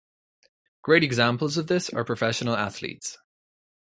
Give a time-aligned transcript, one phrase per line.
[0.81, 3.19] Great examples of this are professional athletes.